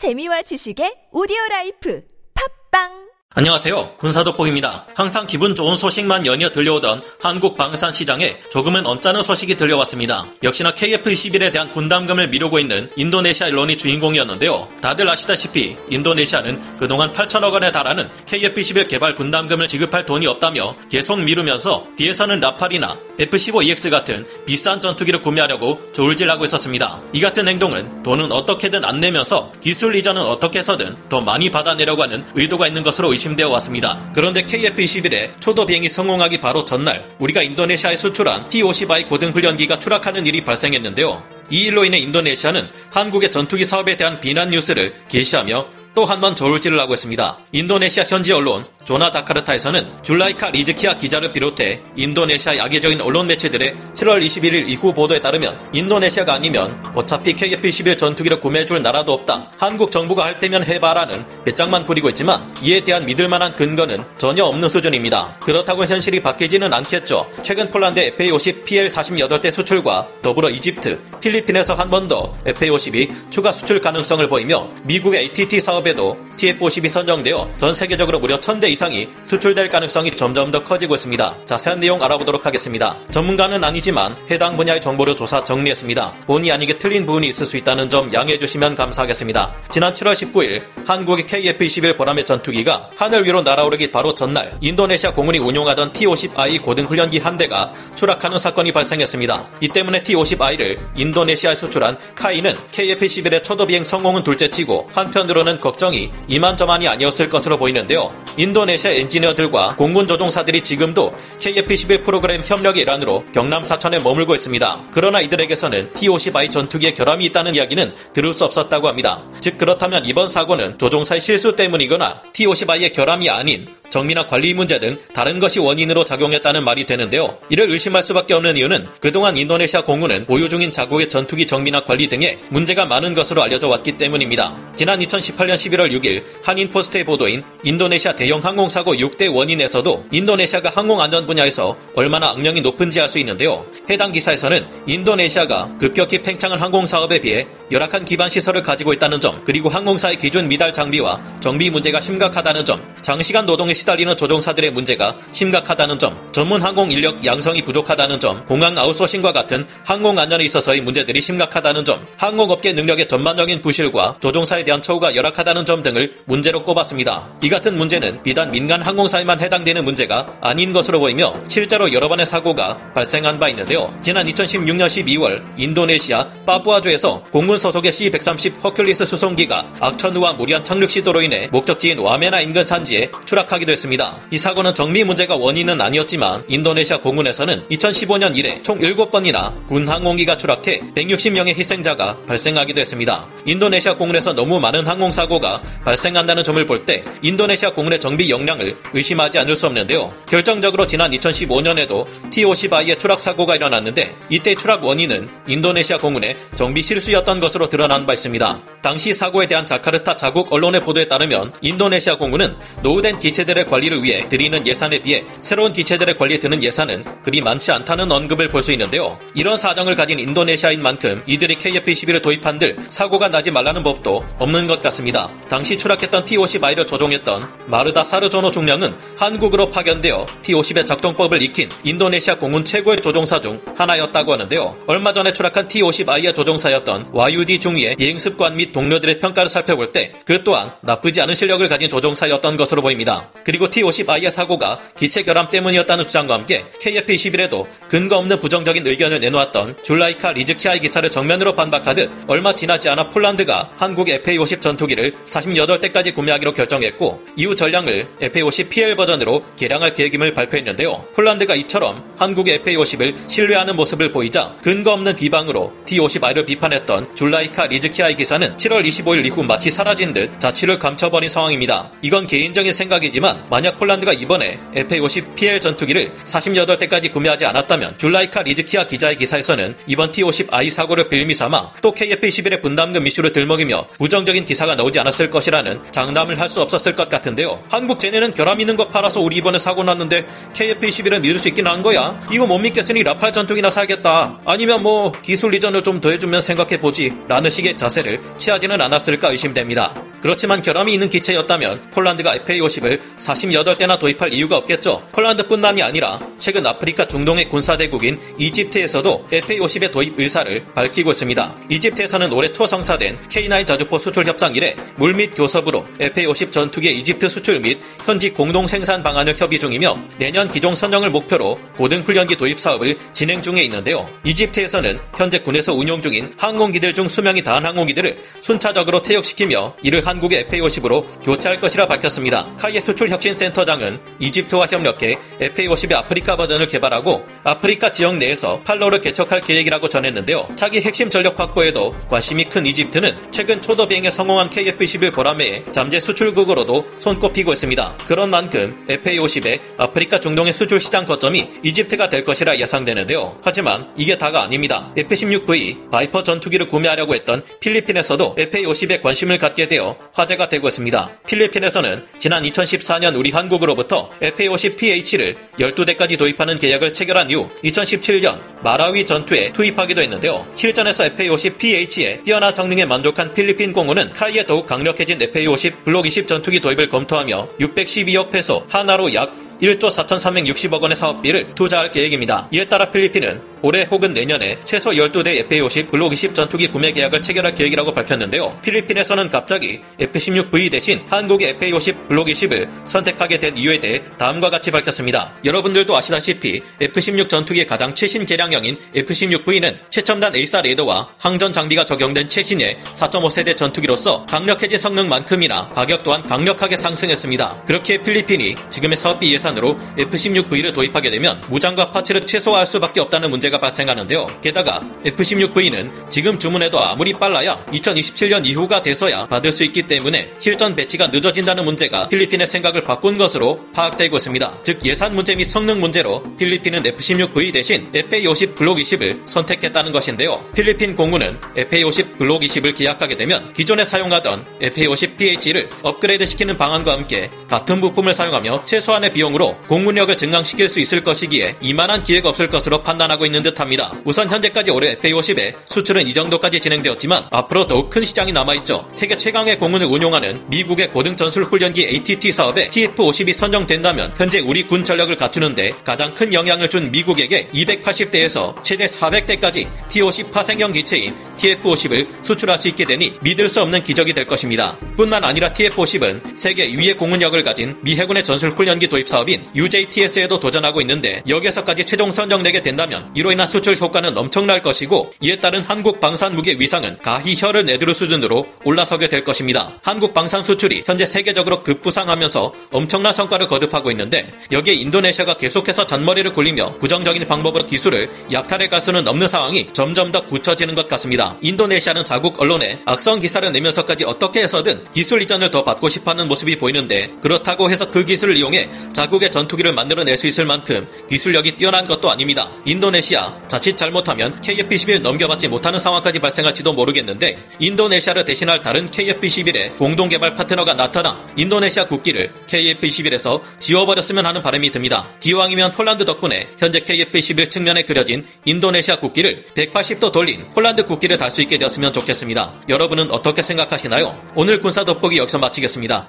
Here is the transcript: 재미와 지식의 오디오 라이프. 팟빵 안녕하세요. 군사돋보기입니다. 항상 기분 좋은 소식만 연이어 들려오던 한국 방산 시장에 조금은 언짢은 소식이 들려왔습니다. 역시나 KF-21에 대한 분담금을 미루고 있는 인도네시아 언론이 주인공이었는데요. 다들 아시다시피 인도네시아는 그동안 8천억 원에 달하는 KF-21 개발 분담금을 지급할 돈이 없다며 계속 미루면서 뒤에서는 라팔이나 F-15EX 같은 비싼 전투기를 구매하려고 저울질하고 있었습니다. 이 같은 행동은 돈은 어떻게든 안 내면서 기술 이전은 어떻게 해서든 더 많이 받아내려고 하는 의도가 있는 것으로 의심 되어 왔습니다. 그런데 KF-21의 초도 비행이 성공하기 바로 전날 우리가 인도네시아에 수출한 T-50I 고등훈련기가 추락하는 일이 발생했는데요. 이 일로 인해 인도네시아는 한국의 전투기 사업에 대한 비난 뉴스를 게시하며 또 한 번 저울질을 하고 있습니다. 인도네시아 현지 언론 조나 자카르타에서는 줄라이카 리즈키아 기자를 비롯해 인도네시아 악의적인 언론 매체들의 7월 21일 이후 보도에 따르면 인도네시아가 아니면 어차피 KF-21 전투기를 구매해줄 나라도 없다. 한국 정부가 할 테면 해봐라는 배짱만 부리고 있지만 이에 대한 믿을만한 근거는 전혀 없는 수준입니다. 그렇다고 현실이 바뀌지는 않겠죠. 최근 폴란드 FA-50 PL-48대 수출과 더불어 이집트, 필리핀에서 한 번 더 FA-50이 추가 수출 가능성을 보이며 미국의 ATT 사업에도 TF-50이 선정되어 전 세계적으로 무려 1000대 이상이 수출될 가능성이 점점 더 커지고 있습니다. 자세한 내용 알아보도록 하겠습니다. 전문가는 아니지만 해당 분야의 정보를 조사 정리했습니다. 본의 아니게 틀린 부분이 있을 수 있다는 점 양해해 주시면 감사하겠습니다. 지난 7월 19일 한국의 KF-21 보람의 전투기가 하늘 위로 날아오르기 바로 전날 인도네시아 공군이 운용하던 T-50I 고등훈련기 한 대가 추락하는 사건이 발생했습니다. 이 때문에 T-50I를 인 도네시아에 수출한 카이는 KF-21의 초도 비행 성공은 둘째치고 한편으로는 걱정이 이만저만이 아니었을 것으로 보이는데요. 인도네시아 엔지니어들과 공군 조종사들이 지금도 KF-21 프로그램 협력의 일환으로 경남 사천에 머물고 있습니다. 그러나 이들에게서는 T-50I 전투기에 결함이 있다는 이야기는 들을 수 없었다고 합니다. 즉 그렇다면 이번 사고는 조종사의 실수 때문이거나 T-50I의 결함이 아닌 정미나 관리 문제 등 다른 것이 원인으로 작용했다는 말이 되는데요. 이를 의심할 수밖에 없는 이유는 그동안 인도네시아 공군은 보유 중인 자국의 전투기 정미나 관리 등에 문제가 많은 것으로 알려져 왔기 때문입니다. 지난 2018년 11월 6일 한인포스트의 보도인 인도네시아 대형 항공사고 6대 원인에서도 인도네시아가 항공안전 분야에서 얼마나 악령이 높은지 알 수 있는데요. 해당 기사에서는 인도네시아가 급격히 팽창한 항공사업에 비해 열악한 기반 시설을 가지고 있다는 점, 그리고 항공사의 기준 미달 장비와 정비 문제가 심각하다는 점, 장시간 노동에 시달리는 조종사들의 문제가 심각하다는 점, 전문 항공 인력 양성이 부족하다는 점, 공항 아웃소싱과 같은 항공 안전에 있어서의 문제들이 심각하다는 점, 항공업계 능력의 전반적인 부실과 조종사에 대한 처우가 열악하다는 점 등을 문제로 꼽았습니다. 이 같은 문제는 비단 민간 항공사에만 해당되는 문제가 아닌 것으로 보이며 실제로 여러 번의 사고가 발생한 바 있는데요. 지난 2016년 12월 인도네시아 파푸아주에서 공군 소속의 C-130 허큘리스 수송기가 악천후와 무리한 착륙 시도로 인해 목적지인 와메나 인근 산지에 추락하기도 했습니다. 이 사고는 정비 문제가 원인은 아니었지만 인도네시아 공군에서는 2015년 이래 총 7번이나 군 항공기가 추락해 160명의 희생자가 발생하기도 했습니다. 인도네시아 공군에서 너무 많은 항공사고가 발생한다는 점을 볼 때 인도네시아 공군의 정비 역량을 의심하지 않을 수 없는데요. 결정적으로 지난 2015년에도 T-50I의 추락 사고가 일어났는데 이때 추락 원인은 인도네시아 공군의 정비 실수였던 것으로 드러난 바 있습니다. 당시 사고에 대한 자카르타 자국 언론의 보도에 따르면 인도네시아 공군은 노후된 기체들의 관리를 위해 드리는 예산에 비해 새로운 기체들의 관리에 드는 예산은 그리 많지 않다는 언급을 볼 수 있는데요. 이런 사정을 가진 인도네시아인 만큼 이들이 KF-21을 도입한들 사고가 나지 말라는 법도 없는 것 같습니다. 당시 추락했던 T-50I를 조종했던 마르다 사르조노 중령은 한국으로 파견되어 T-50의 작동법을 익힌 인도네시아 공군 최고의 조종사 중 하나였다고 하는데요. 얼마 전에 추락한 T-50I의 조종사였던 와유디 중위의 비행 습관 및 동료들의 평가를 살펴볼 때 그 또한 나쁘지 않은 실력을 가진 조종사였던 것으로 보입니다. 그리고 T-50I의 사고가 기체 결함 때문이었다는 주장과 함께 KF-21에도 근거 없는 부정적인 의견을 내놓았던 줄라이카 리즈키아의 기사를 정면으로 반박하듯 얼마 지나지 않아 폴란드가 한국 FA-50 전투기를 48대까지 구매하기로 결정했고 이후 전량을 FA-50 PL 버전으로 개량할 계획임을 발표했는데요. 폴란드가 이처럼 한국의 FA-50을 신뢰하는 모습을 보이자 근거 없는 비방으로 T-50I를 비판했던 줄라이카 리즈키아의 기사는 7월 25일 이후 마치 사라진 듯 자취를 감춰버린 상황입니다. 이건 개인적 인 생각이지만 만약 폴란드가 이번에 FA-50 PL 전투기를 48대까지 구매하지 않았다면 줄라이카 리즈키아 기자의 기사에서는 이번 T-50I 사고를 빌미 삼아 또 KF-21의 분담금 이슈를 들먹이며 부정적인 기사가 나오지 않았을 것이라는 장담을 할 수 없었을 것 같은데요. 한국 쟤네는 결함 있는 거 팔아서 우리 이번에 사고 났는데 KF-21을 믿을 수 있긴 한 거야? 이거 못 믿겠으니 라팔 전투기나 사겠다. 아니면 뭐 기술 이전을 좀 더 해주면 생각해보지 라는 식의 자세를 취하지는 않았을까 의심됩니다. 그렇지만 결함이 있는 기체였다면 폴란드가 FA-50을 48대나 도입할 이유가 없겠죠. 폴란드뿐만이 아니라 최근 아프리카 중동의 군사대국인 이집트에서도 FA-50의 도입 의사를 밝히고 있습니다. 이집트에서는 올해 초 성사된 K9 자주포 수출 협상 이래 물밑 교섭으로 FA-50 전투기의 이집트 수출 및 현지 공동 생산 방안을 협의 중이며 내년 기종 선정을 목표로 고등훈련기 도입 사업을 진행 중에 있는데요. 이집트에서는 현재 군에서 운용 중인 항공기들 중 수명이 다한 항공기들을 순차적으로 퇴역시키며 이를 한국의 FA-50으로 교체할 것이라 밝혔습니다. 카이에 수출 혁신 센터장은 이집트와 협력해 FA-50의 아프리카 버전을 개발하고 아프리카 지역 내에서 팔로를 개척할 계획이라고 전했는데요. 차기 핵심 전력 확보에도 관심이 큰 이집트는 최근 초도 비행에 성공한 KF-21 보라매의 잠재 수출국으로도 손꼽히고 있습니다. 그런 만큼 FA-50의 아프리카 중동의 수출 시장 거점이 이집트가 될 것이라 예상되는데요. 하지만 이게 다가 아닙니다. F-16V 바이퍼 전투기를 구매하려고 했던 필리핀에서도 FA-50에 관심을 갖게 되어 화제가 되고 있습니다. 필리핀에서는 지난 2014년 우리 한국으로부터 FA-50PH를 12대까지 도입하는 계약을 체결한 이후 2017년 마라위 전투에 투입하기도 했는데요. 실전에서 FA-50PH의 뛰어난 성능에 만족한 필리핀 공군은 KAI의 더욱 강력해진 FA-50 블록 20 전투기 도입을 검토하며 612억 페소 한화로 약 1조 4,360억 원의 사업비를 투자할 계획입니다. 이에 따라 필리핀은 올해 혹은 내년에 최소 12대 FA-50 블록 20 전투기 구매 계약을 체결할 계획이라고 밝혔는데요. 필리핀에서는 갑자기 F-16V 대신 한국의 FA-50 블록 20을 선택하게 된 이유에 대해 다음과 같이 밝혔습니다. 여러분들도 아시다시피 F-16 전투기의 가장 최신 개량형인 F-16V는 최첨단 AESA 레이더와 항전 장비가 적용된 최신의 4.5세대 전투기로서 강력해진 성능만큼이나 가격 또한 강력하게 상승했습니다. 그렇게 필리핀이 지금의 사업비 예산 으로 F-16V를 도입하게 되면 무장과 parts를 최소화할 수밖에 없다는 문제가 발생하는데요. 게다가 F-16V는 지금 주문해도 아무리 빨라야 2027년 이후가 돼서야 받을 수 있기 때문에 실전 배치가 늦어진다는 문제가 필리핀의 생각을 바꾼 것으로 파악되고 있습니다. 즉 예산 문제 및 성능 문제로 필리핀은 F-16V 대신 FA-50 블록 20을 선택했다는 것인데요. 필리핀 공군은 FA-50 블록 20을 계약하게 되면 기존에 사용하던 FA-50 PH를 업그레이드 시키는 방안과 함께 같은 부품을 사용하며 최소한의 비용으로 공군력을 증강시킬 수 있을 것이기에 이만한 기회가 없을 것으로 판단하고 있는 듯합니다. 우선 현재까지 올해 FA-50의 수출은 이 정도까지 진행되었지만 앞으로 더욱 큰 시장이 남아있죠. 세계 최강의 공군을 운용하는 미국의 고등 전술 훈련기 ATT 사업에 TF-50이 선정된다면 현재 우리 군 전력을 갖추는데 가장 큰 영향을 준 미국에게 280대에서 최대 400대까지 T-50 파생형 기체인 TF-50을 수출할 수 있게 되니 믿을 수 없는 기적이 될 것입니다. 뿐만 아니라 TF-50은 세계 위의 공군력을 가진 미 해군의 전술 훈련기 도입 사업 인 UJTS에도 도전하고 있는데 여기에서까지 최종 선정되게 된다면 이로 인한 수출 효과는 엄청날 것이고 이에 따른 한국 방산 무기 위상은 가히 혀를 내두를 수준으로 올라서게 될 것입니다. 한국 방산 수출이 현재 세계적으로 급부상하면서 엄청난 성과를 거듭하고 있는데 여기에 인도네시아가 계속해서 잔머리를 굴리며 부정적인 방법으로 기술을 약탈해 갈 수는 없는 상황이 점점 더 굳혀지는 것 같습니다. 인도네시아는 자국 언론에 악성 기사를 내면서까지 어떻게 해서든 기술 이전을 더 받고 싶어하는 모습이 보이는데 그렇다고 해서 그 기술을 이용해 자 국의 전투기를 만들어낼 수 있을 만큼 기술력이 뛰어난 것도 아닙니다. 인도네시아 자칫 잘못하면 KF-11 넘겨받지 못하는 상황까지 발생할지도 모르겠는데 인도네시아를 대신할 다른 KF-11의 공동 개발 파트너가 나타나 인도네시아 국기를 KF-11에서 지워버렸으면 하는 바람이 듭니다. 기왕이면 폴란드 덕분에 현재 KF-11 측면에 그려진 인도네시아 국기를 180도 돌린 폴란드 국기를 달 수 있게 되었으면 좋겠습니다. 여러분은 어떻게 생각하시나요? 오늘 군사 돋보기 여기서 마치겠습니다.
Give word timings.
재미와 0.00 0.40
지식의 0.48 1.12
오디오 1.12 1.36
라이프. 1.50 2.00
팟빵 2.32 3.09
안녕하세요. 3.36 3.92
군사돋보기입니다. 3.98 4.86
항상 4.96 5.24
기분 5.24 5.54
좋은 5.54 5.76
소식만 5.76 6.26
연이어 6.26 6.50
들려오던 6.50 7.00
한국 7.22 7.56
방산 7.56 7.92
시장에 7.92 8.40
조금은 8.50 8.84
언짢은 8.86 9.22
소식이 9.22 9.56
들려왔습니다. 9.56 10.26
역시나 10.42 10.72
KF-21에 10.72 11.52
대한 11.52 11.70
분담금을 11.70 12.26
미루고 12.26 12.58
있는 12.58 12.90
인도네시아 12.96 13.46
언론이 13.46 13.76
주인공이었는데요. 13.76 14.68
다들 14.82 15.08
아시다시피 15.08 15.76
인도네시아는 15.90 16.76
그동안 16.76 17.12
8천억 17.12 17.52
원에 17.52 17.70
달하는 17.70 18.08
KF-21 18.26 18.88
개발 18.88 19.14
분담금을 19.14 19.68
지급할 19.68 20.04
돈이 20.04 20.26
없다며 20.26 20.74
계속 20.90 21.20
미루면서 21.20 21.86
뒤에서는 21.94 22.40
라팔이나 22.40 22.98
F-15EX 23.20 23.90
같은 23.90 24.26
비싼 24.44 24.80
전투기를 24.80 25.20
구매하려고 25.22 25.78
저울질하고 25.92 26.44
있었습니다. 26.46 27.00
이 27.12 27.20
같은 27.20 27.46
행동은 27.46 28.02
돈은 28.02 28.32
어떻게든 28.32 28.84
안 28.84 28.98
내면서 28.98 29.52
기술 29.60 29.94
이전은 29.94 30.20
어떻게 30.22 30.58
해서든 30.58 30.96
더 31.08 31.20
많이 31.20 31.50
받아내려고 31.50 32.02
하는 32.02 32.24
의도가 32.34 32.66
있는 32.66 32.82
것으로 32.82 33.12
의심 33.12 33.19
되어 33.20 33.50
왔습니다. 33.50 34.10
그런데 34.14 34.42
KF-21의 34.42 35.40
초도 35.40 35.66
비행이 35.66 35.88
성공하기 35.88 36.40
바로 36.40 36.64
전날 36.64 37.04
우리가 37.18 37.42
인도네시아에 37.42 37.96
수출한 37.96 38.48
T-50I 38.48 39.08
고등훈련기가 39.08 39.78
추락하는 39.78 40.24
일이 40.26 40.42
발생했는데요. 40.42 41.22
이 41.50 41.64
일로 41.64 41.84
인해 41.84 41.98
인도네시아는 41.98 42.68
한국의 42.90 43.30
전투기 43.30 43.64
사업에 43.64 43.96
대한 43.96 44.20
비난 44.20 44.50
뉴스를 44.50 44.94
게시하며 45.08 45.79
또 45.94 46.04
한 46.04 46.20
번 46.20 46.34
저울질을 46.36 46.78
하고 46.78 46.94
있습니다. 46.94 47.38
인도네시아 47.52 48.04
현지 48.04 48.32
언론 48.32 48.64
조나 48.84 49.10
자카르타에서는 49.10 50.02
줄라이카 50.02 50.50
리즈키아 50.50 50.94
기자를 50.94 51.32
비롯해 51.32 51.80
인도네시아 51.96 52.56
악의적인 52.58 53.00
언론 53.00 53.26
매체들의 53.26 53.76
7월 53.94 54.20
21일 54.24 54.68
이후 54.68 54.92
보도에 54.94 55.20
따르면 55.20 55.58
인도네시아가 55.72 56.34
아니면 56.34 56.80
어차피 56.94 57.34
KF-21 57.34 57.98
전투기를 57.98 58.40
구매해줄 58.40 58.82
나라도 58.82 59.12
없다. 59.12 59.50
한국 59.58 59.90
정부가 59.90 60.24
할 60.24 60.38
테면 60.38 60.64
해봐라는 60.64 61.24
배짱만 61.44 61.84
부리고 61.84 62.08
있지만 62.10 62.40
이에 62.62 62.80
대한 62.80 63.04
믿을만한 63.06 63.56
근거는 63.56 64.04
전혀 64.18 64.44
없는 64.44 64.68
수준입니다. 64.68 65.38
그렇다고 65.44 65.84
현실이 65.84 66.22
바뀌지는 66.22 66.72
않겠죠. 66.72 67.30
최근 67.42 67.70
폴란드 67.70 68.16
FA-50 68.16 68.64
PL-48대 68.64 69.50
수출과 69.50 70.08
더불어 70.22 70.50
이집트, 70.50 71.00
필리핀에서 71.20 71.74
한 71.74 71.90
번 71.90 72.08
더 72.08 72.32
FA-50이 72.46 73.30
추가 73.30 73.52
수출 73.52 73.80
가능성을 73.80 74.26
보이며 74.28 74.68
미국의 74.84 75.20
ATT 75.20 75.60
사업에도 75.60 76.16
TF-50이 76.36 76.88
선정되어 76.88 77.52
전 77.58 77.74
세계적으로 77.74 78.18
무려 78.18 78.36
1000대 78.36 78.70
이상이 78.70 79.08
수출될 79.28 79.68
가능성이 79.68 80.10
점점 80.12 80.50
더 80.50 80.64
커지고 80.64 80.94
있습니다. 80.94 81.44
자세한 81.44 81.80
내용 81.80 82.02
알아보도록 82.02 82.46
하겠습니다. 82.46 82.96
전문가는 83.10 83.62
아니지만 83.62 84.16
해당 84.30 84.56
분야의 84.56 84.80
정보를 84.80 85.14
조사 85.14 85.44
정리했습니다. 85.44 86.14
본의 86.26 86.50
아니게 86.52 86.78
틀린 86.78 87.04
부분이 87.04 87.28
있을 87.28 87.44
수 87.44 87.56
있다는 87.58 87.90
점 87.90 88.12
양해해 88.14 88.38
주시면 88.38 88.74
감사하겠습니다. 88.74 89.52
지난 89.70 89.92
7월 89.92 90.12
19일 90.14 90.62
한국의 90.86 91.26
KF-21 91.26 91.96
보람의 91.98 92.24
전투기가 92.24 92.88
하늘 92.96 93.26
위로 93.26 93.42
날아오르기 93.42 93.90
바로 93.92 94.14
전날 94.14 94.56
인도네시아 94.62 95.12
공군이 95.12 95.38
운용하던 95.38 95.92
T-50I 95.92 96.62
고등훈련기 96.62 97.18
한 97.18 97.36
대가 97.36 97.72
추락하는 97.94 98.38
사건이 98.38 98.72
발생했습니다. 98.72 99.50
이 99.60 99.68
때문에 99.68 100.02
T-50I를 100.02 100.78
인 100.96 101.09
도네시아에 101.12 101.54
수출한 101.54 101.96
카이는 102.14 102.54
KF-21의 102.54 103.44
초도 103.44 103.66
비행 103.66 103.84
성공은 103.84 104.24
둘째치고 104.24 104.90
한편으로는 104.92 105.60
걱정이 105.60 106.10
이만저만이 106.28 106.88
아니었을 106.88 107.28
것으로 107.30 107.58
보이는데요. 107.58 108.12
인도네시아 108.36 108.90
엔지니어들과 108.90 109.76
공군 109.76 110.06
조종사들이 110.06 110.62
지금도 110.62 111.14
KF-21 111.38 112.02
프로그램 112.04 112.42
협력의 112.44 112.82
일환으로 112.82 113.24
경남 113.32 113.64
사천에 113.64 113.98
머물고 114.00 114.34
있습니다. 114.34 114.88
그러나 114.92 115.20
이들에게서는 115.20 115.92
T-50I 115.94 116.50
전투기에 116.50 116.94
결함이 116.94 117.24
있다는 117.26 117.54
이야기는 117.54 117.94
들을 118.12 118.32
수 118.32 118.44
없었다고 118.44 118.88
합니다. 118.88 119.22
즉 119.40 119.58
그렇다면 119.58 120.06
이번 120.06 120.28
사고는 120.28 120.78
조종사의 120.78 121.20
실수 121.20 121.56
때문이거나 121.56 122.22
T-50I의 122.32 122.92
결함이 122.92 123.28
아닌 123.30 123.66
정미나 123.90 124.26
관리 124.26 124.54
문제 124.54 124.80
등 124.80 124.96
다른 125.12 125.38
것이 125.38 125.60
원인으로 125.60 126.04
작용했다는 126.04 126.64
말이 126.64 126.86
되는데요. 126.86 127.38
이를 127.50 127.70
의심할 127.70 128.02
수밖에 128.02 128.34
없는 128.34 128.56
이유는 128.56 128.86
그동안 129.00 129.36
인도네시아 129.36 129.82
공군은 129.82 130.24
보유 130.24 130.48
중인 130.48 130.72
자국의 130.72 131.10
전투기 131.10 131.46
정미나 131.46 131.84
관리 131.84 132.08
등에 132.08 132.38
문제가 132.48 132.86
많은 132.86 133.12
것으로 133.12 133.42
알려져 133.42 133.68
왔기 133.68 133.98
때문입니다. 133.98 134.56
지난 134.76 135.00
2018년 135.00 135.54
11월 135.54 135.92
6일 135.92 136.22
한인포스트의 136.42 137.04
보도인 137.04 137.42
인도네시아 137.64 138.14
대형 138.14 138.42
항공사고 138.42 138.94
6대 138.94 139.34
원인에서도 139.34 140.06
인도네시아가 140.10 140.70
항공안전 140.74 141.26
분야에서 141.26 141.76
얼마나 141.94 142.30
악령이 142.30 142.62
높은지 142.62 142.98
알 142.98 143.10
수 143.10 143.18
있는데요. 143.18 143.66
해당 143.90 144.12
기사에서는 144.12 144.64
인도네시아가 144.86 145.76
급격히 145.80 146.22
팽창한 146.22 146.60
항공사업에 146.60 147.20
비해 147.20 147.46
열악한 147.72 148.04
기반 148.04 148.28
시설을 148.28 148.62
가지고 148.62 148.92
있다는 148.92 149.20
점, 149.20 149.42
그리고 149.44 149.68
항공사의 149.68 150.16
기준 150.16 150.46
미달 150.46 150.72
장비와 150.72 151.40
정비 151.40 151.70
문제가 151.70 152.00
심각하다는 152.00 152.64
점, 152.64 152.80
장시간 153.02 153.46
노동에 153.46 153.74
시달리는 153.74 154.16
조종사들의 154.16 154.70
문제가 154.72 155.16
심각하다는 155.32 155.98
점, 155.98 156.16
전문 156.32 156.62
항공 156.62 156.90
인력 156.90 157.24
양성이 157.24 157.62
부족하다는 157.62 158.20
점, 158.20 158.44
공항 158.46 158.76
아웃소싱과 158.76 159.32
같은 159.32 159.66
항공 159.84 160.18
안전에 160.18 160.44
있어서의 160.44 160.80
문제들이 160.80 161.20
심각하다는 161.20 161.84
점, 161.84 162.06
항공업계 162.18 162.72
능력의 162.72 163.08
전반적인 163.08 163.60
부실과 163.60 164.16
조종사에 164.20 164.64
대한 164.64 164.82
처우가 164.82 165.16
열악하다는 165.16 165.64
점 165.64 165.82
등을 165.82 166.14
문제로 166.26 166.64
꼽았습니다. 166.64 167.28
이 167.42 167.48
같은 167.48 167.76
문제는 167.76 168.22
비단 168.22 168.50
민간 168.50 168.82
항공사에만 168.82 169.40
해당되는 169.40 169.84
문제가 169.84 170.36
아닌 170.40 170.72
것으로 170.72 171.00
보이며 171.00 171.34
실제로 171.48 171.92
여러 171.92 172.08
번의 172.08 172.26
사고가 172.26 172.92
발생한 172.94 173.38
바 173.38 173.48
있는데요. 173.48 173.94
지난 174.02 174.26
2016년 174.26 174.86
12월 174.86 175.42
인도네시아 175.56 176.26
파푸아주에서 176.46 177.24
공군 177.32 177.58
소속의 177.58 177.92
C-130 177.92 178.60
허큘리스 178.62 179.06
수송기가 179.06 179.72
악천후와 179.80 180.34
무리한 180.34 180.62
착륙 180.62 180.90
시도로 180.90 181.22
인해 181.22 181.48
목적지인 181.50 181.98
와메나 181.98 182.40
인근 182.40 182.64
산지에 182.64 182.99
추락하기도 183.24 183.70
했습니다. 183.70 184.16
이 184.30 184.36
사고는 184.38 184.74
정비 184.74 185.04
문제가 185.04 185.36
원인은 185.36 185.80
아니었지만 185.80 186.44
인도네시아 186.48 186.98
공군에서는 186.98 187.68
2015년 187.70 188.36
이래 188.36 188.60
총 188.62 188.78
7번이나 188.78 189.66
군 189.68 189.88
항공기가 189.88 190.36
추락해 190.36 190.80
160명의 190.94 191.56
희생자가 191.56 192.18
발생하기도 192.26 192.80
했습니다. 192.80 193.26
인도네시아 193.46 193.94
공군에서 193.96 194.34
너무 194.34 194.58
많은 194.60 194.86
항공사고가 194.86 195.62
발생한다는 195.84 196.44
점을 196.44 196.64
볼 196.66 196.80
때 196.86 197.04
인도네시아 197.22 197.74
공군의 197.74 198.00
정비 198.00 198.30
역량을 198.30 198.76
의심하지 198.94 199.38
않을 199.40 199.54
수 199.54 199.66
없는데요. 199.66 200.12
결정적으로 200.26 200.86
지난 200.86 201.10
2015년에도 201.10 202.06
T-50I의 202.30 202.98
추락 202.98 203.20
사고가 203.20 203.54
일어났는데 203.56 204.16
이때 204.30 204.54
추락 204.54 204.84
원인은 204.84 205.28
인도네시아 205.46 205.98
공군의 205.98 206.36
정비 206.56 206.80
실수였던 206.82 207.38
것으로 207.40 207.68
드러난 207.68 208.06
바 208.06 208.14
있습니다. 208.14 208.62
당시 208.82 209.12
사고에 209.12 209.46
대한 209.46 209.66
자카르타 209.66 210.16
자국 210.16 210.52
언론의 210.52 210.80
보도에 210.80 211.06
따르면 211.06 211.52
인도네시아 211.60 212.16
공군은 212.16 212.54
노후된 212.82 213.18
기체들의 213.18 213.66
관리를 213.66 214.02
위해 214.02 214.28
드리는 214.28 214.66
예산에 214.66 215.00
비해 215.00 215.24
새로운 215.40 215.72
기체들의 215.72 216.16
관리에 216.16 216.38
드는 216.38 216.62
예산은 216.62 217.04
그리 217.22 217.40
많지 217.40 217.72
않다는 217.72 218.10
언급을 218.10 218.48
볼 218.48 218.60
수 218.60 218.72
있는데요. 218.72 219.18
이런 219.34 219.56
사정을 219.56 219.94
가진 219.94 220.18
인도네시아인 220.18 220.82
만큼 220.82 221.22
이들이 221.26 221.56
KF-21을 221.56 222.20
도입한들 222.20 222.76
사고가 222.90 223.28
나지 223.28 223.50
말라는 223.50 223.82
법도 223.82 224.22
없는 224.38 224.66
것 224.66 224.82
같습니다. 224.82 225.30
당시 225.48 225.78
추락했던 225.78 226.26
T-50I를 226.26 226.86
조종했던 226.86 227.48
마르다 227.66 228.04
사르조노 228.04 228.50
중령은 228.50 228.94
한국으로 229.16 229.70
파견되어 229.70 230.26
T-50의 230.42 230.86
작동법을 230.86 231.40
익힌 231.40 231.70
인도네시아 231.84 232.36
공군 232.36 232.66
최고의 232.66 233.00
조종사 233.00 233.40
중 233.40 233.60
하나였다고 233.76 234.32
하는데요. 234.32 234.76
얼마 234.86 235.14
전에 235.14 235.32
추락한 235.32 235.66
T-50I의 235.68 236.34
조종사였던 236.34 237.08
와유디 237.12 237.60
중위의 237.60 237.96
비행 237.96 238.18
습관 238.18 238.56
및 238.56 238.72
동료들의 238.72 239.20
평가를 239.20 239.48
살펴볼 239.48 239.92
때 239.92 240.12
그 240.26 240.44
또한 240.44 240.70
나쁘지 240.82 241.20
않은 241.22 241.34
실력을 241.34 241.66
가진 241.68 241.88
조종사였던 241.88 242.56
것으로 242.70 242.82
보입니다. 242.82 243.30
그리고 243.44 243.68
T-50I의 243.68 244.30
사고가 244.30 244.78
기체 244.96 245.22
결함 245.22 245.50
때문이었다는 245.50 246.04
주장과 246.04 246.34
함께 246.34 246.64
KF-21에도 246.80 247.66
근거 247.88 248.16
없는 248.18 248.40
부정적인 248.40 248.86
의견을 248.86 249.20
내놓았던 249.20 249.82
줄라이카 249.82 250.32
리즈키아의 250.32 250.80
기사를 250.80 251.08
정면으로 251.10 251.54
반박하듯 251.56 252.10
얼마 252.28 252.54
지나지 252.54 252.88
않아 252.88 253.10
폴란드가 253.10 253.70
한국 253.76 254.08
FA-50 254.08 254.60
전투기를 254.62 255.14
48대까지 255.26 256.14
구매하기로 256.14 256.54
결정했고 256.54 257.22
이후 257.36 257.54
전량을 257.54 258.08
FA-50 258.20 258.70
PL 258.70 258.96
버전으로 258.96 259.44
개량할 259.56 259.94
계획임을 259.94 260.34
발표했는데요. 260.34 261.06
폴란드가 261.14 261.54
이처럼 261.56 262.04
한국의 262.18 262.60
FA-50을 262.60 263.14
신뢰하는 263.28 263.76
모습을 263.76 264.12
보이자 264.12 264.54
근거 264.62 264.92
없는 264.92 265.16
비방으로 265.16 265.72
T-50I를 265.86 266.46
비판했던 266.46 267.14
줄라이카 267.16 267.66
리즈키아의 267.66 268.16
기사는 268.16 268.56
7월 268.56 268.84
25일 268.84 269.26
이후 269.26 269.42
마치 269.42 269.70
사라진 269.70 270.12
듯 270.12 270.38
자취를 270.38 270.78
감춰버린 270.78 271.28
상황입니다. 271.28 271.90
이건 272.02 272.26
개인적 272.26 272.59
인 272.66 272.72
생각이지만 272.72 273.46
만약 273.48 273.78
폴란드가 273.78 274.12
이번에 274.12 274.58
FA-50 274.74 275.34
PL 275.34 275.60
전투기를 275.60 276.12
48대까지 276.24 277.10
구매하지 277.12 277.46
않았다면 277.46 277.96
줄라이카 277.96 278.42
리즈키아 278.42 278.84
기자의 278.86 279.16
기사에서는 279.16 279.76
이번 279.86 280.10
T-50I 280.12 280.70
사고를 280.70 281.08
빌미 281.08 281.32
삼아 281.34 281.72
또 281.80 281.94
KF-21의 281.94 282.60
분담금 282.60 283.06
이슈를 283.06 283.32
들먹이며 283.32 283.86
부정적인 283.98 284.44
기사가 284.44 284.74
나오지 284.74 284.98
않았을 285.00 285.30
것이라는 285.30 285.80
장담을 285.92 286.38
할 286.38 286.50
수 286.50 286.60
없었을 286.62 286.96
것 286.96 287.08
같은데요. 287.08 287.62
한국 287.70 288.00
쟤네는 288.00 288.34
결함 288.34 288.58
있는 288.60 288.74
거 288.74 288.88
팔아서 288.88 289.20
우리 289.20 289.36
이번에 289.36 289.56
사고 289.56 289.84
났는데 289.84 290.26
KF-21을 290.52 291.20
믿을 291.20 291.38
수 291.38 291.46
있긴 291.48 291.68
한 291.68 291.80
거야? 291.80 292.18
이거 292.32 292.44
못 292.44 292.58
믿겠으니 292.58 293.04
라팔 293.04 293.32
전투기나 293.32 293.70
사겠다. 293.70 294.40
아니면 294.44 294.82
뭐 294.82 295.12
기술 295.22 295.54
이전을 295.54 295.82
좀 295.84 296.00
더 296.00 296.10
해주면 296.10 296.40
생각해보지 296.40 297.12
라는 297.28 297.50
식의 297.50 297.76
자세를 297.76 298.20
취하지는 298.38 298.80
않았을까 298.80 299.30
의심됩니다. 299.30 299.94
그렇지만 300.22 300.60
결함이 300.62 300.92
있는 300.92 301.08
기체였다면 301.08 301.90
폴란드가 301.90 302.30
FA-50을 302.50 303.00
48대나 303.16 303.98
도입할 303.98 304.34
이유가 304.34 304.56
없겠죠. 304.56 305.02
폴란드뿐만이 305.12 305.82
아니라 305.82 306.18
최근 306.40 306.66
아프리카 306.66 307.04
중동의 307.04 307.48
군사대국인 307.48 308.18
이집트에서도 308.38 309.28
FA-50의 309.30 309.92
도입 309.92 310.18
의사를 310.18 310.64
밝히고 310.74 311.10
있습니다. 311.10 311.56
이집트에서는 311.68 312.32
올해 312.32 312.50
초 312.52 312.66
성사된 312.66 313.18
K9 313.28 313.66
자주포 313.66 313.98
수출 313.98 314.24
협상 314.24 314.56
이래 314.56 314.74
물밑 314.96 315.34
교섭으로 315.36 315.86
FA-50 315.98 316.50
전투기의 316.50 316.96
이집트 316.98 317.28
수출 317.28 317.60
및 317.60 317.78
현지 318.04 318.30
공동 318.30 318.66
생산 318.66 319.02
방안을 319.02 319.36
협의 319.36 319.60
중이며 319.60 319.98
내년 320.18 320.50
기종 320.50 320.74
선정을 320.74 321.10
목표로 321.10 321.58
고등훈련기 321.76 322.36
도입 322.36 322.58
사업을 322.58 322.96
진행 323.12 323.42
중에 323.42 323.62
있는데요. 323.64 324.08
이집트에서는 324.24 324.98
현재 325.16 325.40
군에서 325.40 325.74
운용 325.74 326.00
중인 326.00 326.32
항공기들 326.38 326.94
중 326.94 327.08
수명이 327.08 327.42
다한 327.42 327.66
항공기들을 327.66 328.18
순차적으로 328.40 329.02
퇴역시키며 329.02 329.76
이를 329.82 330.06
한국의 330.06 330.44
FA-50으로 330.44 331.22
교체할 331.22 331.60
것이라 331.60 331.86
밝혔습니다. 331.86 332.54
카이에 332.56 332.80
수출 332.80 333.10
혁신 333.10 333.34
센터장은 333.34 334.00
이집트와 334.18 334.66
협력해 334.66 335.18
FA-50의 335.40 335.94
아프리카 335.94 336.29
버전을 336.36 336.66
개발하고 336.66 337.26
아프리카 337.44 337.90
지역 337.90 338.16
내에서 338.16 338.60
팔로를 338.60 339.00
개척할 339.00 339.40
계획이라고 339.40 339.88
전했는데요. 339.88 340.48
차기 340.56 340.80
핵심 340.80 341.10
전력 341.10 341.38
확보에도 341.38 341.94
관심이 342.08 342.44
큰 342.44 342.66
이집트는 342.66 343.32
최근 343.32 343.62
초도 343.62 343.88
비행에 343.88 344.10
성공한 344.10 344.48
KF-21 344.48 345.12
보라매의 345.12 345.64
잠재 345.72 346.00
수출국으로도 346.00 346.86
손꼽히고 346.98 347.52
있습니다. 347.52 347.96
그런 348.06 348.30
만큼 348.30 348.86
FA-50의 348.88 349.60
아프리카 349.78 350.20
중동의 350.20 350.52
수출 350.52 350.80
시장 350.80 351.04
거점이 351.06 351.50
이집트가 351.62 352.08
될 352.08 352.24
것이라 352.24 352.58
예상되는데요. 352.58 353.38
하지만 353.42 353.90
이게 353.96 354.18
다가 354.18 354.42
아닙니다. 354.42 354.92
F-16V 354.96 355.90
바이퍼 355.90 356.22
전투기를 356.22 356.68
구매하려고 356.68 357.14
했던 357.14 357.42
필리핀에서도 357.60 358.36
FA-50에 358.36 359.02
관심을 359.02 359.38
갖게 359.38 359.66
되어 359.68 359.96
화제가 360.12 360.48
되고 360.48 360.68
있습니다. 360.68 361.10
필리핀에서는 361.26 362.06
지난 362.18 362.42
2014년 362.42 363.16
우리 363.16 363.30
한국으로부터 363.30 364.10
FA-50PH를 364.20 365.36
12대까지 365.58 366.18
도입하는 366.20 366.58
계약을 366.58 366.92
체결한 366.92 367.30
이후 367.30 367.48
2017년 367.64 368.38
마라위 368.62 369.06
전투에 369.06 369.52
투입하기도 369.52 370.02
했는데요. 370.02 370.46
실전에서 370.54 371.04
FA-50PH의 371.04 372.24
뛰어난 372.24 372.52
성능에 372.52 372.84
만족한 372.84 373.32
필리핀 373.32 373.72
공군은 373.72 374.10
KAI의 374.10 374.44
더욱 374.44 374.66
강력해진 374.66 375.18
FA-50 375.18 375.84
블록 375.84 376.06
20 376.06 376.28
전투기 376.28 376.60
도입을 376.60 376.90
검토하며 376.90 377.48
612억 377.58 378.30
페소 378.30 378.66
한화로 378.68 379.14
약 379.14 379.49
1조 379.60 379.90
4,360억 379.90 380.80
원의 380.80 380.96
사업비를 380.96 381.54
투자할 381.54 381.90
계획입니다. 381.90 382.48
이에 382.52 382.64
따라 382.64 382.90
필리핀은 382.90 383.50
올해 383.62 383.82
혹은 383.84 384.14
내년에 384.14 384.58
최소 384.64 384.90
12대 384.90 385.38
FA-50 385.40 385.90
블록 385.90 386.12
20 386.12 386.34
전투기 386.34 386.68
구매 386.68 386.92
계약을 386.92 387.20
체결할 387.20 387.54
계획이라고 387.54 387.92
밝혔는데요. 387.92 388.58
필리핀에서는 388.62 389.28
갑자기 389.28 389.82
F-16V 389.98 390.70
대신 390.70 391.00
한국의 391.08 391.50
FA-50 391.60 392.08
블록 392.08 392.28
20을 392.28 392.70
선택하게 392.84 393.38
된 393.38 393.58
이유에 393.58 393.78
대해 393.78 394.02
다음과 394.16 394.48
같이 394.48 394.70
밝혔습니다. 394.70 395.34
여러분들도 395.44 395.94
아시다시피 395.94 396.62
F-16 396.80 397.28
전투기의 397.28 397.66
가장 397.66 397.94
최신 397.94 398.24
개량형인 398.24 398.78
F-16V는 398.94 399.76
최첨단 399.90 400.32
AESA 400.32 400.62
레이더와 400.62 401.10
항전 401.18 401.52
장비가 401.52 401.84
적용된 401.84 402.30
최신의 402.30 402.78
4.5세대 402.94 403.56
전투기로서 403.56 404.24
강력해진 404.26 404.78
성능만큼이나 404.78 405.68
가격 405.70 406.02
또한 406.02 406.22
강력하게 406.22 406.78
상승했습니다. 406.78 407.64
그렇게 407.66 408.02
필리핀이 408.02 408.56
지금의 408.70 408.96
사업비 408.96 409.32
예산 409.34 409.49
으로 409.56 409.78
F-16V를 409.98 410.74
도입하게 410.74 411.10
되면 411.10 411.40
무장과 411.48 411.92
parts를 411.92 412.26
최소화할 412.26 412.66
수밖에 412.66 413.00
없다는 413.00 413.30
문제가 413.30 413.58
발생하는데요. 413.58 414.40
게다가 414.42 414.80
F-16V는 415.04 416.10
지금 416.10 416.38
주문해도 416.38 416.78
아무리 416.80 417.12
빨라야 417.14 417.64
2027년 417.72 418.46
이후가 418.46 418.82
돼서야 418.82 419.26
받을 419.26 419.52
수 419.52 419.64
있기 419.64 419.82
때문에 419.82 420.32
실전 420.38 420.76
배치가 420.76 421.08
늦어진다는 421.08 421.64
문제가 421.64 422.08
필리핀의 422.08 422.46
생각을 422.46 422.84
바꾼 422.84 423.18
것으로 423.18 423.64
파악되고 423.72 424.16
있습니다. 424.16 424.52
즉 424.62 424.84
예산 424.84 425.14
문제 425.14 425.34
및 425.34 425.44
성능 425.44 425.80
문제로 425.80 426.22
필리핀은 426.36 426.86
F-16V 426.86 427.52
대신 427.52 427.90
FA-50 427.92 428.54
블록 428.54 428.78
20을 428.78 429.26
선택했다는 429.26 429.92
것인데요. 429.92 430.44
필리핀 430.54 430.94
공군은 430.96 431.38
FA-50 431.56 432.18
블록 432.18 432.42
20을 432.42 432.74
계약하게 432.74 433.16
되면 433.16 433.52
기존에 433.52 433.84
사용하던 433.84 434.44
FA-50 434.60 435.16
PH를 435.16 435.68
업그레이드 435.82 436.24
시키는 436.26 436.56
방안과 436.56 436.92
함께 436.92 437.30
같은 437.48 437.80
부품을 437.80 438.12
사용하며 438.14 438.64
최소한의 438.64 439.12
비용으로 439.12 439.39
공군력을 439.68 440.14
증강시킬 440.16 440.68
수 440.68 440.80
있을 440.80 441.02
것이기에 441.02 441.56
이만한 441.60 442.02
기회가 442.02 442.28
없을 442.28 442.48
것으로 442.48 442.82
판단하고 442.82 443.24
있는 443.24 443.42
듯합니다. 443.42 443.92
우선 444.04 444.28
현재까지 444.28 444.70
올해 444.70 444.94
FA-50의 444.96 445.54
수출은 445.66 446.06
이 446.06 446.12
정도까지 446.12 446.60
진행되었지만 446.60 447.24
앞으로 447.30 447.66
더욱 447.66 447.88
큰 447.90 448.04
시장이 448.04 448.32
남아있죠. 448.32 448.86
세계 448.92 449.16
최강의 449.16 449.58
공군을 449.58 449.86
운용하는 449.86 450.48
미국의 450.50 450.90
고등 450.90 451.16
전술 451.16 451.44
훈련기 451.44 451.86
ATT 451.86 452.32
사업에 452.32 452.68
TF-50이 452.68 453.32
선정된다면 453.32 454.12
현재 454.16 454.40
우리 454.40 454.64
군 454.64 454.84
전력을 454.84 455.16
갖추는데 455.16 455.70
가장 455.84 456.12
큰 456.12 456.34
영향을 456.34 456.68
준 456.68 456.90
미국에게 456.90 457.48
280대에서 457.54 458.62
최대 458.62 458.84
400대까지 458.84 459.68
T-50 459.88 460.32
파생형 460.32 460.72
기체인 460.72 461.14
TF-50을 461.36 462.06
수출할 462.24 462.58
수 462.58 462.68
있게 462.68 462.84
되니 462.84 463.14
믿을 463.22 463.48
수 463.48 463.62
없는 463.62 463.82
기적이 463.84 464.12
될 464.12 464.26
것입니다. 464.26 464.76
뿐만 464.96 465.24
아니라 465.24 465.52
TF-50은 465.52 466.36
세계 466.36 466.66
위의 466.66 466.94
공군력을 466.94 467.42
가진 467.42 467.76
미 467.80 467.96
해군의 467.96 468.22
전술 468.22 468.50
훈련기 468.50 468.88
도입 468.88 469.08
사업 469.08 469.29
인 469.30 469.44
UJTS에도 469.54 470.40
도전하고 470.40 470.80
있는데 470.80 471.22
여기에서까지 471.28 471.84
최종 471.84 472.10
선정되게 472.10 472.62
된다면 472.62 473.10
이로 473.14 473.30
인한 473.32 473.46
수출 473.46 473.76
효과는 473.76 474.16
엄청날 474.18 474.60
것이고 474.60 475.12
이에 475.20 475.36
따른 475.36 475.60
한국 475.60 476.00
방산 476.00 476.34
무기 476.34 476.56
위상은 476.58 476.96
가히 477.02 477.34
혀를 477.36 477.64
내두를 477.64 477.94
수준으로 477.94 478.46
올라서게 478.64 479.08
될 479.08 479.22
것입니다. 479.22 479.72
한국 479.82 480.14
방산 480.14 480.42
수출이 480.42 480.82
현재 480.84 481.06
세계적으로 481.06 481.62
급부상하면서 481.62 482.54
엄청난 482.72 483.12
성과를 483.12 483.46
거듭하고 483.46 483.90
있는데 483.92 484.26
여기에 484.50 484.74
인도네시아가 484.74 485.34
계속해서 485.34 485.86
잔머리를 485.86 486.32
굴리며 486.32 486.78
부정적인 486.78 487.28
방법으로 487.28 487.66
기술을 487.66 488.10
약탈해 488.32 488.68
갈 488.68 488.80
수는 488.80 489.06
없는 489.06 489.28
상황이 489.28 489.68
점점 489.72 490.10
더 490.12 490.26
굳혀지는 490.26 490.74
것 490.74 490.88
같습니다. 490.88 491.36
인도네시아는 491.40 492.04
자국 492.04 492.40
언론에 492.40 492.80
악성 492.86 493.20
기사를 493.20 493.50
내면서까지 493.52 494.04
어떻게 494.04 494.40
해서든 494.42 494.84
기술 494.92 495.22
이전을 495.22 495.50
더 495.50 495.64
받고 495.64 495.88
싶어하는 495.88 496.28
모습이 496.28 496.58
보이는데 496.58 497.10
그렇다고 497.22 497.70
해서 497.70 497.90
그 497.90 498.04
기술을 498.04 498.36
이용해 498.36 498.70
자 498.92 499.09
국의 499.10 499.30
전투기를 499.30 499.72
만들어낼 499.72 500.16
수 500.16 500.26
있을 500.26 500.44
만큼 500.44 500.86
기술력이 501.08 501.56
뛰어난 501.56 501.86
것도 501.86 502.10
아닙니다. 502.10 502.48
인도네시아 502.64 503.42
자칫 503.48 503.76
잘못하면 503.76 504.40
KF-11 504.40 505.02
넘겨받지 505.02 505.48
못하는 505.48 505.78
상황까지 505.78 506.20
발생할지도 506.20 506.72
모르겠는데 506.72 507.38
인도네시아를 507.58 508.24
대신할 508.24 508.62
다른 508.62 508.88
KF-11의 508.90 509.76
공동 509.76 510.08
개발 510.08 510.34
파트너가 510.34 510.74
나타나 510.74 511.20
인도네시아 511.36 511.86
국기를 511.88 512.32
KF-11에서 512.46 513.40
지워버렸으면 513.58 514.24
하는 514.24 514.42
바람이 514.42 514.70
듭니다. 514.70 515.08
기왕이면 515.20 515.72
폴란드 515.72 516.04
덕분에 516.04 516.48
현재 516.58 516.80
KF-11 516.80 517.50
측면에 517.50 517.82
그려진 517.82 518.24
인도네시아 518.44 519.00
국기를 519.00 519.44
180도 519.54 520.12
돌린 520.12 520.46
폴란드 520.54 520.86
국기를 520.86 521.16
달 521.16 521.30
수 521.30 521.40
있게 521.42 521.58
되었으면 521.58 521.92
좋겠습니다. 521.92 522.52
여러분은 522.68 523.10
어떻게 523.12 523.40
생각하시나요? 523.42 524.20
오늘 524.34 524.60
군사 524.60 524.84
돋보기 524.84 525.16
여기서 525.18 525.38
마치겠습니다. 525.38 526.08